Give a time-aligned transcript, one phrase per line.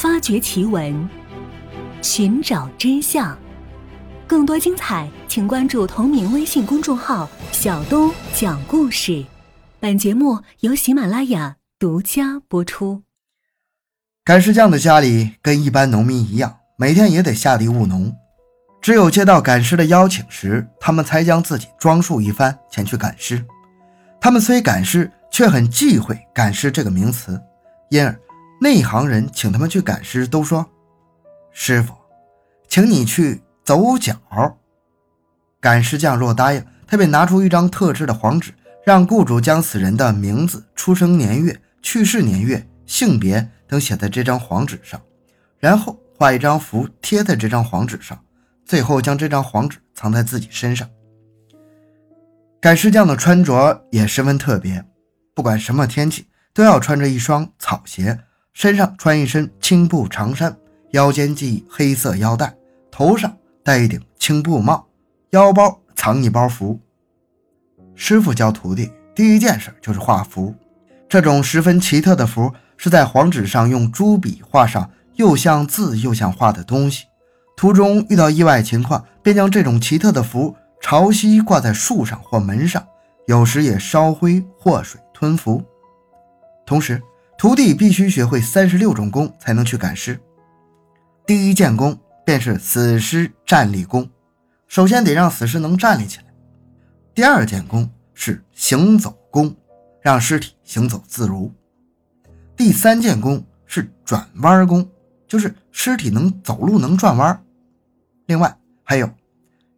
[0.00, 1.06] 发掘奇闻，
[2.00, 3.38] 寻找真相。
[4.26, 9.22] 更多精彩，请关注同名微信公众号“小东讲故事”。
[9.78, 13.02] 本节目由喜马拉雅独家播出。
[14.24, 18.10] 赶尸匠的家里跟一般农民一样，每天也得下地务农。
[18.80, 23.44] 只有接到赶尸的邀请时，他们才将自己装束一番，前去赶尸。
[24.18, 27.38] 他们虽赶尸，却很忌讳“赶尸”这个名词，
[27.90, 28.18] 因而。
[28.62, 30.68] 内行人请他们去赶尸，都说
[31.50, 31.94] ：“师傅，
[32.68, 34.14] 请你去走脚。”
[35.60, 38.52] 赶尸匠若答应，他便拿出一张特制的黄纸，
[38.84, 45.00] 让雇主将死人的名字、出生年月、去世年月、性别等写在这张黄纸上，
[45.58, 48.22] 然后画一张符贴在这张黄纸上，
[48.66, 50.86] 最后将这张黄纸藏在自己身上。
[52.60, 54.84] 赶尸匠的穿着也十分特别，
[55.34, 58.18] 不管什么天气，都要穿着一双草鞋。
[58.52, 60.54] 身上穿一身青布长衫，
[60.90, 62.52] 腰间系黑色腰带，
[62.90, 64.86] 头上戴一顶青布帽，
[65.30, 66.78] 腰包藏一包符。
[67.94, 70.54] 师傅教徒弟第一件事就是画符。
[71.08, 77.04] 这种十分奇特的符是在黄纸上用朱笔画上又像字又像画的东西。
[77.56, 82.84] 途中遇到意外情况，便将这种奇特的符朝西挂在树上或门上，
[83.26, 85.62] 有时也烧灰或水吞符。
[86.66, 87.00] 同时。
[87.40, 90.20] 徒弟必须学会三十六种功才能去赶尸。
[91.26, 94.06] 第一件功便是死尸站立功，
[94.68, 96.24] 首先得让死尸能站立起来。
[97.14, 99.56] 第二件功是行走功，
[100.02, 101.50] 让尸体行走自如。
[102.54, 104.86] 第三件功是转弯功，
[105.26, 107.42] 就是尸体能走路能转弯。
[108.26, 109.08] 另外还有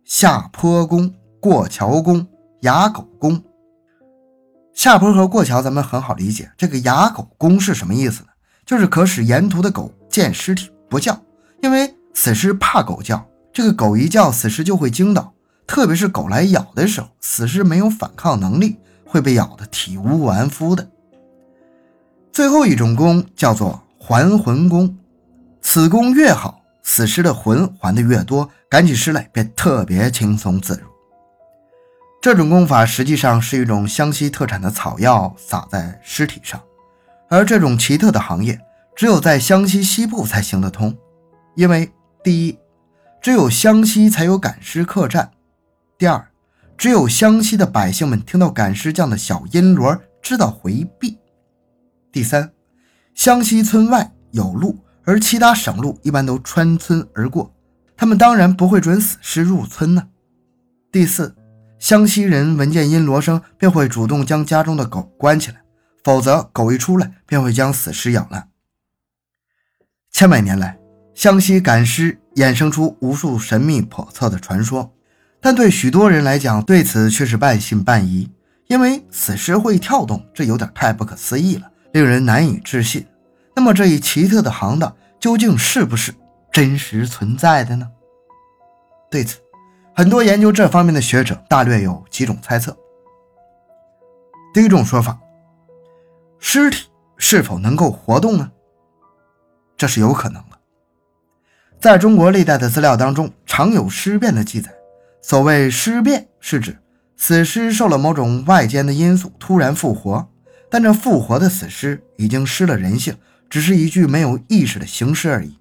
[0.03, 2.27] 下坡功、过桥功、
[2.63, 3.41] 哑狗功。
[4.75, 6.51] 下坡和过桥，咱们很好理解。
[6.57, 8.29] 这个哑狗功是什么意思呢？
[8.65, 11.21] 就是可使沿途的狗见尸体不叫，
[11.61, 13.25] 因为死尸怕狗叫。
[13.53, 15.35] 这个狗一叫，死尸就会惊到，
[15.67, 20.89] 特别是狗来咬的时候，死尸没有反抗能力，会被咬得体无完肤的。
[22.33, 24.97] 最后一种功叫做还魂功，
[25.61, 30.92] 此功越好，死尸的魂还的越多，赶起尸来便特别轻松自如。
[32.23, 36.63] 这种功法实际上是一种湘西特产的草药撒在尸体上，
[37.29, 38.61] 而这种奇特的行业
[38.95, 40.97] 只有在湘西西部才行得通，
[41.57, 41.91] 因为
[42.23, 42.57] 第一，
[43.21, 45.33] 只有湘西才有赶尸客栈；
[45.99, 46.25] 第二，
[46.79, 51.19] 只有湘西的百姓们听到赶尸匠的小阴锣知道回避；
[52.13, 52.53] 第三，
[53.17, 57.53] 湘西村外有路，而其他省路一般都穿村而过，
[57.97, 60.03] 他们当然不会准死尸入村呢；
[60.93, 61.35] 第四。
[61.83, 65.61] 湘西人闻见阴锣声，便会主动将家中的狗关起来，
[66.05, 68.51] 否则狗一出来便会将死尸咬烂。
[70.13, 70.79] 千百年来，
[71.13, 74.95] 湘西赶尸衍生出无数神秘叵测的传说，
[75.41, 78.31] 但对许多人来讲，对此却是半信半疑，
[78.69, 83.05] 因为死尸会跳动，这有点太不可思议了，令人难以置信。
[83.57, 86.15] 那么，这一奇特的行当究竟是不是
[86.53, 87.89] 真实存在的呢？
[89.11, 89.42] 对此。
[89.95, 92.75] 很多研究这方面的学者大略有几种猜测。
[94.55, 95.19] 第一种说法，
[96.39, 96.89] 尸体
[97.19, 98.51] 是否能够活动呢？
[99.77, 100.59] 这是有可能的。
[101.79, 104.73] 在中国历代的资料当中，常有尸变的记载。
[105.21, 106.79] 所谓尸变，是指
[107.17, 110.27] 死尸受了某种外间的因素突然复活，
[110.71, 113.17] 但这复活的死尸已经失了人性，
[113.51, 115.59] 只是一具没有意识的行尸而已。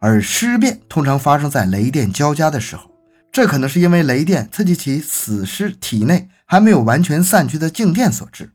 [0.00, 2.90] 而尸变通常发生在雷电交加的时候。
[3.34, 8.48] 这可能是因为雷电刺激起死尸体内还没有完全散去的静电所致，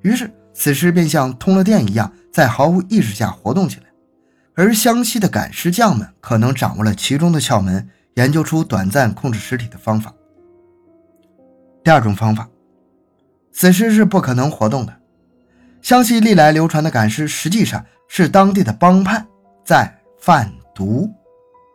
[0.00, 3.82] 于是死尸便像通了电一样，在毫无意识下活动起来。
[4.54, 10.10] 而湘西的赶尸匠们可能掌握了其中的窍门，研究出短暂控制尸体的方法。
[11.84, 12.48] 第二种方法，
[13.52, 14.96] 死尸是不可能活动的。
[15.82, 19.22] 湘西历来流传的赶尸，实际上是当地的帮派
[19.62, 21.06] 在贩毒，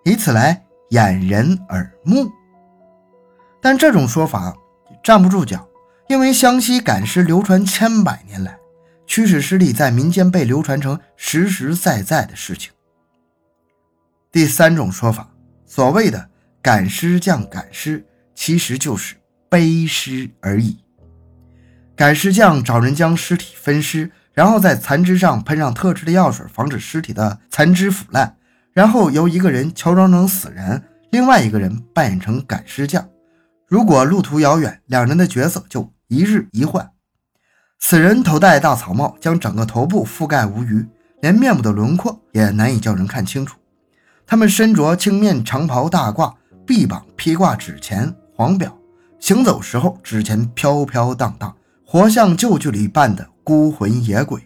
[0.05, 0.65] 以此来。
[0.91, 2.29] 掩人耳目，
[3.61, 4.53] 但这种说法
[5.01, 5.65] 站不住脚，
[6.09, 8.57] 因为湘西赶尸流传千百年来，
[9.07, 12.73] 驱使尸体在民间被流传成实实在在的事情。
[14.33, 15.29] 第三种说法，
[15.65, 16.29] 所谓的
[16.61, 18.05] 赶尸匠赶尸，
[18.35, 19.15] 其实就是
[19.47, 20.77] 背尸而已。
[21.95, 28.35] 赶尸匠找人将尸体分尸，然后在残肢上喷上特制的药水，防止尸体的残肢腐烂。
[28.73, 30.81] 然后由一个人乔装成死人，
[31.12, 33.07] 另外一个人扮演成赶尸匠。
[33.68, 36.89] 如果路途遥远，两人的角色就一日一换。
[37.79, 40.85] 死人头戴大草帽，将整个头部覆盖无余；
[41.21, 43.57] 连面部的轮廓也难以叫人看清楚。
[44.25, 46.33] 他们身着青面长袍大褂，
[46.65, 48.77] 臂膀披挂纸钱、黄表，
[49.19, 51.53] 行走时候纸钱飘飘荡荡，
[51.85, 54.41] 活像旧剧里扮的孤魂野鬼。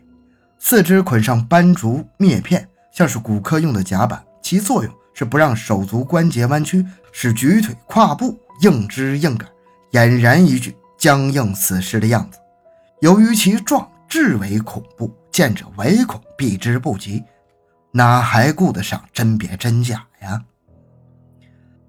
[0.57, 9.49] 四肢捆上斑竹篾片，像是骨科用的夹板，其作用是不让手足关节弯曲，使举腿跨步硬支硬杆，
[9.91, 12.39] 俨然一具僵硬死尸的样子。
[13.01, 17.21] 由于其壮，至为恐怖，见者唯恐避之不及，
[17.91, 20.41] 哪还顾得上甄别真假呀？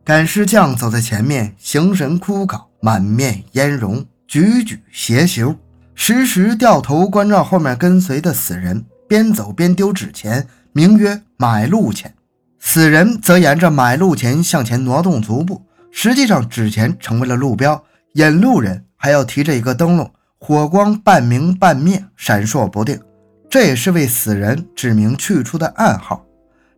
[0.02, 5.56] 赶尸匠走在前面，形神枯槁，满面烟容，举举斜行。
[5.94, 12.14] 时时掉头关照后面跟随的死人，边走边丢纸钱，名曰买路钱。
[12.58, 17.82] 死人则沿着买路钱向前挪动足步，实际上纸钱成为了路标，
[18.12, 23.00] 引路人还要提着一个灯笼，火光半明半灭，闪烁不定，
[23.48, 26.22] 这也是为死人指明去处的暗号。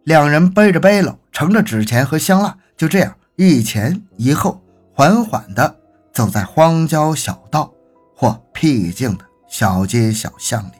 [0.05, 4.63] 两人背着背篓，盛着纸钱和香蜡，就这样一前一后，
[4.95, 5.75] 缓缓地
[6.13, 7.73] 走在荒郊小道。
[8.15, 10.78] 或僻静的小街小巷里，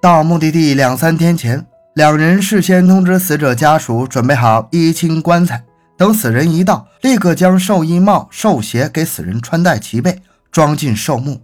[0.00, 5.62] 到目的地两三天前，两人事先通知死者家属准备好衣青棺材，
[5.98, 11.38] 等死人一到，立刻将寿衣帽、寿鞋给死人穿戴齐备，装进寿木。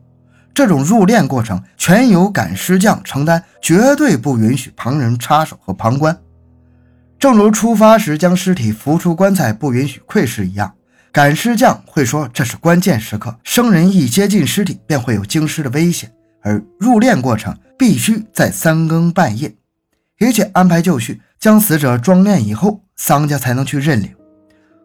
[0.55, 6.19] 这种入殓过程全由赶尸匠承担，绝对不允许旁人插手和旁观。
[7.19, 10.73] 正如出发时将尸体扶出棺材不允许窥视一样。
[11.13, 16.11] 赶尸匠会说这是关键时刻，生人一接近尸体便会有惊尸的危险，
[16.47, 19.53] 而入殓过程必须在三更半夜，
[20.21, 24.15] 一切安排就绪，将死者装殓以后，丧家才能去认领。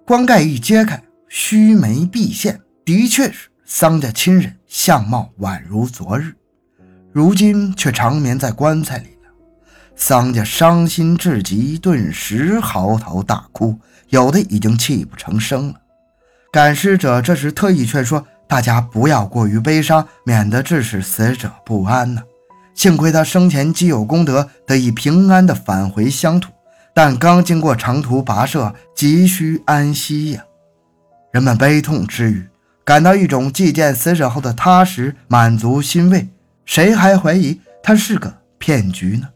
[0.04, 1.00] 棺盖一揭开，
[1.30, 6.34] 须眉毕现，的确是丧家亲人相貌宛如昨日，
[7.12, 9.30] 如今却长眠在棺材里了。
[9.96, 13.80] 丧家伤心至极，顿时嚎啕大哭，
[14.10, 15.76] 有的已经泣不成声了。
[16.52, 22.22] 赶尸者这时特意劝说大家不要过于悲伤，免得致使死者不安呢。
[22.74, 26.52] 幸亏他生前积有功德，得以平安的返回乡土，
[26.94, 30.44] 但刚经过长途跋涉，急需安息呀。
[31.32, 32.46] 人们悲痛之余，
[32.84, 36.28] 感到一种祭奠死者后的踏实、满足、欣慰。
[36.66, 39.30] 谁还怀疑他是个骗局呢？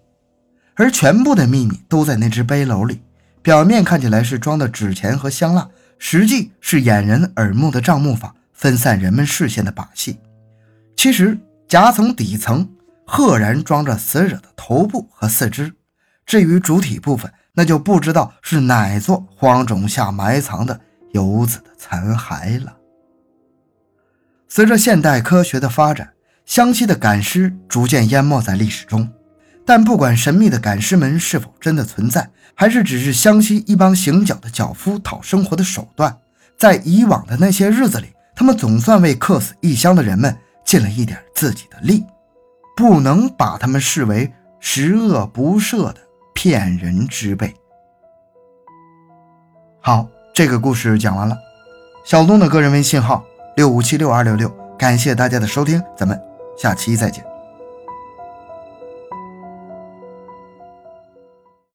[0.75, 2.99] 而全部的秘密都在那只背篓里，
[3.41, 5.69] 表面看起来是装的纸钱和香蜡。
[5.97, 10.17] 实际是掩人耳目的账目法，分散人们视线的把戏。
[10.95, 11.37] 其实
[11.67, 12.67] 夹层底层
[13.05, 15.71] 赫然装着死者的头部和四肢，
[16.25, 20.79] 至于主体部分，那就不知道是哪座荒冢下埋藏的
[21.11, 22.75] 游子的残骸了。
[24.47, 26.13] 随着现代科学的发展，
[26.45, 29.11] 湘西的赶尸逐渐淹没在历史中。
[29.67, 36.15] 但不管神秘的赶尸门是否真的存在，还是只是湘西一帮行脚的脚夫讨生活的手段，
[36.55, 42.05] 在以往的那些日子里，他们总算为客死异乡的人们尽了一点自己的力，
[42.75, 45.95] 不能把他们视为十恶不赦的
[46.33, 47.55] 骗人之辈。
[49.79, 51.37] 好，这个故事讲完了。
[52.03, 53.23] 小东的个人微信号
[53.55, 56.19] 六五七六二六六，感谢大家的收听，咱们
[56.57, 57.34] 下期再见。